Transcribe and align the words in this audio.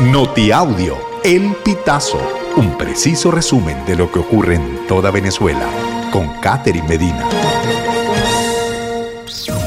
Notiaudio, 0.00 0.98
El 1.24 1.54
Pitazo, 1.64 2.20
un 2.58 2.76
preciso 2.76 3.30
resumen 3.30 3.82
de 3.86 3.96
lo 3.96 4.12
que 4.12 4.18
ocurre 4.18 4.56
en 4.56 4.86
toda 4.86 5.10
Venezuela, 5.10 5.66
con 6.12 6.28
Catherine 6.42 6.86
Medina. 6.86 7.26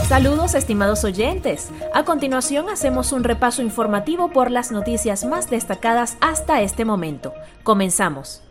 Saludos 0.07 0.53
estimados 0.53 1.03
oyentes. 1.03 1.69
A 1.95 2.05
continuación 2.05 2.69
hacemos 2.69 3.11
un 3.11 3.23
repaso 3.23 3.63
informativo 3.63 4.29
por 4.29 4.51
las 4.51 4.71
noticias 4.71 5.25
más 5.25 5.49
destacadas 5.49 6.15
hasta 6.21 6.61
este 6.61 6.85
momento. 6.85 7.33
Comenzamos. 7.63 8.43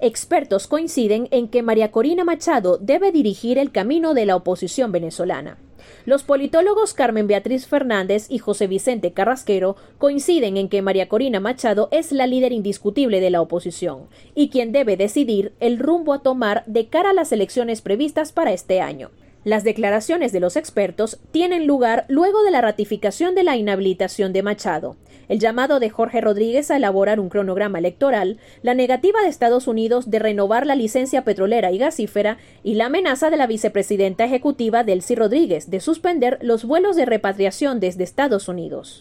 Expertos 0.00 0.66
coinciden 0.66 1.28
en 1.30 1.48
que 1.48 1.62
María 1.62 1.90
Corina 1.90 2.24
Machado 2.24 2.78
debe 2.78 3.12
dirigir 3.12 3.58
el 3.58 3.70
camino 3.70 4.14
de 4.14 4.24
la 4.24 4.36
oposición 4.36 4.92
venezolana. 4.92 5.58
Los 6.04 6.22
politólogos 6.22 6.94
Carmen 6.94 7.26
Beatriz 7.26 7.66
Fernández 7.66 8.26
y 8.28 8.38
José 8.38 8.66
Vicente 8.66 9.12
Carrasquero 9.12 9.76
coinciden 9.98 10.56
en 10.56 10.68
que 10.68 10.82
María 10.82 11.08
Corina 11.08 11.40
Machado 11.40 11.88
es 11.90 12.12
la 12.12 12.26
líder 12.26 12.52
indiscutible 12.52 13.20
de 13.20 13.30
la 13.30 13.40
oposición 13.40 14.08
y 14.34 14.50
quien 14.50 14.72
debe 14.72 14.96
decidir 14.96 15.52
el 15.60 15.78
rumbo 15.78 16.12
a 16.12 16.22
tomar 16.22 16.64
de 16.66 16.86
cara 16.88 17.10
a 17.10 17.14
las 17.14 17.32
elecciones 17.32 17.80
previstas 17.80 18.32
para 18.32 18.52
este 18.52 18.80
año. 18.80 19.10
Las 19.46 19.62
declaraciones 19.62 20.32
de 20.32 20.40
los 20.40 20.56
expertos 20.56 21.20
tienen 21.30 21.68
lugar 21.68 22.04
luego 22.08 22.42
de 22.42 22.50
la 22.50 22.62
ratificación 22.62 23.36
de 23.36 23.44
la 23.44 23.56
inhabilitación 23.56 24.32
de 24.32 24.42
Machado, 24.42 24.96
el 25.28 25.38
llamado 25.38 25.78
de 25.78 25.88
Jorge 25.88 26.20
Rodríguez 26.20 26.72
a 26.72 26.76
elaborar 26.76 27.20
un 27.20 27.28
cronograma 27.28 27.78
electoral, 27.78 28.38
la 28.62 28.74
negativa 28.74 29.22
de 29.22 29.28
Estados 29.28 29.68
Unidos 29.68 30.10
de 30.10 30.18
renovar 30.18 30.66
la 30.66 30.74
licencia 30.74 31.22
petrolera 31.22 31.70
y 31.70 31.78
gasífera 31.78 32.38
y 32.64 32.74
la 32.74 32.86
amenaza 32.86 33.30
de 33.30 33.36
la 33.36 33.46
vicepresidenta 33.46 34.24
ejecutiva 34.24 34.82
Delcy 34.82 35.14
Rodríguez 35.14 35.70
de 35.70 35.78
suspender 35.78 36.38
los 36.42 36.64
vuelos 36.64 36.96
de 36.96 37.06
repatriación 37.06 37.78
desde 37.78 38.02
Estados 38.02 38.48
Unidos. 38.48 38.98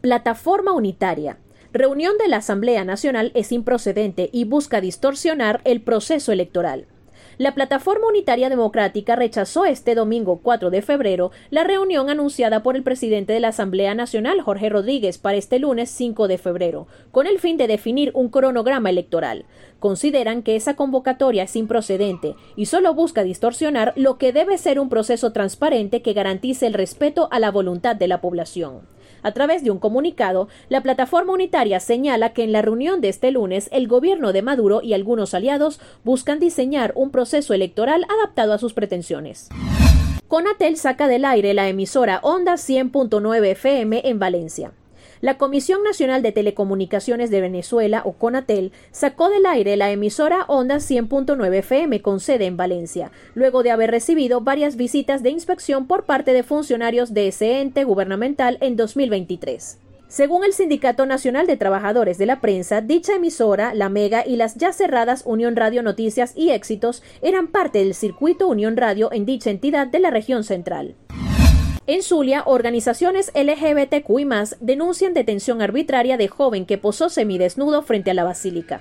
Plataforma 0.00 0.72
Unitaria. 0.72 1.36
Reunión 1.74 2.16
de 2.16 2.28
la 2.28 2.38
Asamblea 2.38 2.86
Nacional 2.86 3.30
es 3.34 3.52
improcedente 3.52 4.30
y 4.32 4.44
busca 4.44 4.80
distorsionar 4.80 5.60
el 5.64 5.82
proceso 5.82 6.32
electoral. 6.32 6.86
La 7.38 7.54
Plataforma 7.54 8.06
Unitaria 8.06 8.48
Democrática 8.48 9.16
rechazó 9.16 9.64
este 9.64 9.94
domingo 9.94 10.40
4 10.42 10.70
de 10.70 10.82
febrero 10.82 11.30
la 11.50 11.64
reunión 11.64 12.10
anunciada 12.10 12.62
por 12.62 12.76
el 12.76 12.82
presidente 12.82 13.32
de 13.32 13.40
la 13.40 13.48
Asamblea 13.48 13.94
Nacional, 13.94 14.40
Jorge 14.40 14.68
Rodríguez, 14.68 15.18
para 15.18 15.38
este 15.38 15.58
lunes 15.58 15.90
5 15.90 16.28
de 16.28 16.38
febrero, 16.38 16.86
con 17.12 17.26
el 17.26 17.38
fin 17.38 17.56
de 17.56 17.66
definir 17.66 18.10
un 18.14 18.28
cronograma 18.28 18.90
electoral. 18.90 19.46
Consideran 19.78 20.42
que 20.42 20.56
esa 20.56 20.76
convocatoria 20.76 21.44
es 21.44 21.56
improcedente 21.56 22.34
y 22.56 22.66
solo 22.66 22.94
busca 22.94 23.22
distorsionar 23.22 23.94
lo 23.96 24.18
que 24.18 24.32
debe 24.32 24.58
ser 24.58 24.78
un 24.78 24.88
proceso 24.88 25.32
transparente 25.32 26.02
que 26.02 26.12
garantice 26.12 26.66
el 26.66 26.74
respeto 26.74 27.28
a 27.30 27.38
la 27.38 27.50
voluntad 27.50 27.96
de 27.96 28.08
la 28.08 28.20
población. 28.20 28.82
A 29.22 29.32
través 29.32 29.62
de 29.62 29.70
un 29.70 29.78
comunicado, 29.78 30.48
la 30.68 30.82
plataforma 30.82 31.32
unitaria 31.32 31.80
señala 31.80 32.32
que 32.32 32.44
en 32.44 32.52
la 32.52 32.62
reunión 32.62 33.00
de 33.00 33.08
este 33.08 33.30
lunes 33.30 33.68
el 33.72 33.88
gobierno 33.88 34.32
de 34.32 34.42
Maduro 34.42 34.80
y 34.82 34.94
algunos 34.94 35.34
aliados 35.34 35.80
buscan 36.04 36.38
diseñar 36.40 36.92
un 36.94 37.10
proceso 37.10 37.54
electoral 37.54 38.06
adaptado 38.08 38.52
a 38.52 38.58
sus 38.58 38.72
pretensiones. 38.72 39.48
Conatel 40.28 40.76
saca 40.76 41.08
del 41.08 41.24
aire 41.24 41.54
la 41.54 41.68
emisora 41.68 42.20
Onda 42.22 42.52
100.9 42.54 43.46
FM 43.46 44.02
en 44.04 44.18
Valencia. 44.18 44.72
La 45.20 45.38
Comisión 45.38 45.82
Nacional 45.82 46.22
de 46.22 46.32
Telecomunicaciones 46.32 47.30
de 47.30 47.40
Venezuela, 47.40 48.02
o 48.04 48.12
CONATEL, 48.12 48.72
sacó 48.90 49.28
del 49.28 49.46
aire 49.46 49.76
la 49.76 49.90
emisora 49.90 50.44
Onda 50.48 50.76
100.9 50.76 51.54
FM 51.58 52.02
con 52.02 52.20
sede 52.20 52.46
en 52.46 52.56
Valencia, 52.56 53.10
luego 53.34 53.62
de 53.62 53.70
haber 53.70 53.90
recibido 53.90 54.40
varias 54.40 54.76
visitas 54.76 55.22
de 55.22 55.30
inspección 55.30 55.86
por 55.86 56.04
parte 56.04 56.32
de 56.32 56.42
funcionarios 56.42 57.14
de 57.14 57.28
ese 57.28 57.60
ente 57.60 57.84
gubernamental 57.84 58.58
en 58.60 58.76
2023. 58.76 59.78
Según 60.10 60.42
el 60.42 60.52
Sindicato 60.52 61.06
Nacional 61.06 61.46
de 61.46 61.56
Trabajadores 61.56 62.18
de 62.18 62.26
la 62.26 62.40
Prensa, 62.40 62.80
dicha 62.80 63.14
emisora, 63.14 63.74
la 63.74 63.88
Mega 63.88 64.26
y 64.26 64.34
las 64.34 64.56
ya 64.56 64.72
cerradas 64.72 65.22
Unión 65.24 65.54
Radio 65.54 65.84
Noticias 65.84 66.32
y 66.34 66.50
Éxitos 66.50 67.04
eran 67.22 67.46
parte 67.46 67.78
del 67.78 67.94
circuito 67.94 68.48
Unión 68.48 68.76
Radio 68.76 69.12
en 69.12 69.24
dicha 69.24 69.50
entidad 69.50 69.86
de 69.86 70.00
la 70.00 70.10
región 70.10 70.42
central. 70.42 70.96
En 71.90 72.04
Zulia, 72.04 72.44
organizaciones 72.46 73.32
LGBTQI 73.34 74.24
denuncian 74.60 75.12
detención 75.12 75.60
arbitraria 75.60 76.16
de 76.16 76.28
joven 76.28 76.64
que 76.64 76.78
posó 76.78 77.08
semidesnudo 77.08 77.82
frente 77.82 78.12
a 78.12 78.14
la 78.14 78.22
basílica. 78.22 78.80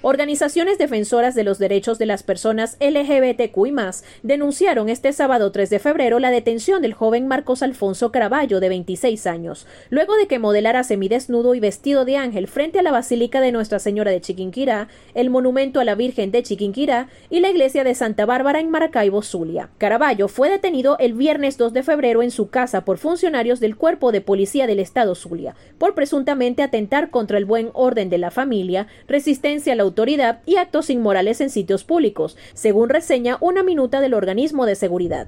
Organizaciones 0.00 0.78
defensoras 0.78 1.34
de 1.34 1.42
los 1.42 1.58
derechos 1.58 1.98
de 1.98 2.06
las 2.06 2.22
personas 2.22 2.76
LGBTQI 2.80 3.74
denunciaron 4.22 4.88
este 4.88 5.12
sábado 5.12 5.50
3 5.50 5.70
de 5.70 5.78
febrero 5.80 6.20
la 6.20 6.30
detención 6.30 6.82
del 6.82 6.94
joven 6.94 7.26
Marcos 7.26 7.64
Alfonso 7.64 8.12
Caraballo, 8.12 8.60
de 8.60 8.68
26 8.68 9.26
años, 9.26 9.66
luego 9.90 10.16
de 10.16 10.28
que 10.28 10.38
modelara 10.38 10.84
semidesnudo 10.84 11.56
y 11.56 11.60
vestido 11.60 12.04
de 12.04 12.16
ángel 12.16 12.46
frente 12.46 12.78
a 12.78 12.82
la 12.82 12.92
Basílica 12.92 13.40
de 13.40 13.50
Nuestra 13.50 13.80
Señora 13.80 14.12
de 14.12 14.20
Chiquinquirá, 14.20 14.86
el 15.14 15.30
Monumento 15.30 15.80
a 15.80 15.84
la 15.84 15.96
Virgen 15.96 16.30
de 16.30 16.44
Chiquinquirá 16.44 17.08
y 17.28 17.40
la 17.40 17.50
Iglesia 17.50 17.82
de 17.82 17.96
Santa 17.96 18.24
Bárbara 18.24 18.60
en 18.60 18.70
Maracaibo, 18.70 19.22
Zulia. 19.22 19.70
Caraballo 19.78 20.28
fue 20.28 20.48
detenido 20.48 20.96
el 21.00 21.14
viernes 21.14 21.58
2 21.58 21.72
de 21.72 21.82
febrero 21.82 22.22
en 22.22 22.30
su 22.30 22.50
casa 22.50 22.84
por 22.84 22.98
funcionarios 22.98 23.58
del 23.58 23.76
Cuerpo 23.76 24.12
de 24.12 24.20
Policía 24.20 24.68
del 24.68 24.78
Estado 24.78 25.16
Zulia, 25.16 25.56
por 25.76 25.96
presuntamente 25.96 26.62
atentar 26.62 27.10
contra 27.10 27.36
el 27.36 27.46
buen 27.46 27.70
orden 27.72 28.10
de 28.10 28.18
la 28.18 28.30
familia, 28.30 28.86
resistencia 29.08 29.72
a 29.72 29.76
la 29.76 29.87
autoridad 29.88 30.40
y 30.46 30.56
actos 30.56 30.88
inmorales 30.88 31.40
en 31.40 31.50
sitios 31.50 31.84
públicos, 31.84 32.36
según 32.54 32.88
reseña 32.88 33.38
una 33.40 33.62
minuta 33.62 34.00
del 34.00 34.14
organismo 34.14 34.64
de 34.64 34.76
seguridad. 34.76 35.26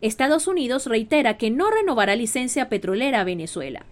Estados 0.00 0.46
Unidos 0.46 0.86
reitera 0.86 1.36
que 1.36 1.50
no 1.50 1.70
renovará 1.70 2.14
licencia 2.14 2.68
petrolera 2.68 3.20
a 3.20 3.24
Venezuela. 3.24 3.84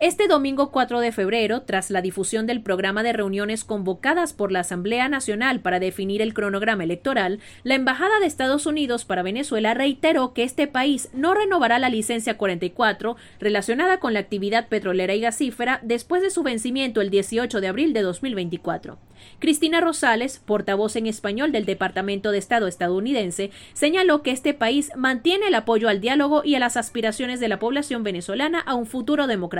Este 0.00 0.28
domingo 0.28 0.70
4 0.70 1.00
de 1.00 1.12
febrero, 1.12 1.62
tras 1.62 1.90
la 1.90 2.02
difusión 2.02 2.46
del 2.46 2.62
programa 2.62 3.02
de 3.02 3.12
reuniones 3.12 3.64
convocadas 3.64 4.32
por 4.32 4.52
la 4.52 4.60
Asamblea 4.60 5.08
Nacional 5.08 5.60
para 5.60 5.80
definir 5.80 6.22
el 6.22 6.34
cronograma 6.34 6.84
electoral, 6.84 7.40
la 7.64 7.74
Embajada 7.74 8.20
de 8.20 8.26
Estados 8.26 8.66
Unidos 8.66 9.04
para 9.04 9.22
Venezuela 9.22 9.74
reiteró 9.74 10.32
que 10.32 10.44
este 10.44 10.66
país 10.66 11.10
no 11.12 11.34
renovará 11.34 11.78
la 11.78 11.88
licencia 11.88 12.36
44 12.36 13.16
relacionada 13.38 14.00
con 14.00 14.14
la 14.14 14.20
actividad 14.20 14.68
petrolera 14.68 15.14
y 15.14 15.20
gasífera 15.20 15.80
después 15.82 16.22
de 16.22 16.30
su 16.30 16.42
vencimiento 16.42 17.00
el 17.00 17.10
18 17.10 17.60
de 17.60 17.68
abril 17.68 17.92
de 17.92 18.02
2024. 18.02 18.98
Cristina 19.38 19.80
Rosales, 19.80 20.38
portavoz 20.38 20.96
en 20.96 21.06
español 21.06 21.52
del 21.52 21.66
Departamento 21.66 22.30
de 22.30 22.38
Estado 22.38 22.66
estadounidense, 22.66 23.50
señaló 23.74 24.22
que 24.22 24.30
este 24.30 24.54
país 24.54 24.90
mantiene 24.96 25.48
el 25.48 25.54
apoyo 25.54 25.88
al 25.88 26.00
diálogo 26.00 26.42
y 26.44 26.54
a 26.54 26.58
las 26.58 26.76
aspiraciones 26.76 27.40
de 27.40 27.48
la 27.48 27.58
población 27.58 28.02
venezolana 28.02 28.60
a 28.60 28.74
un 28.74 28.86
futuro 28.86 29.26
democrático. 29.26 29.59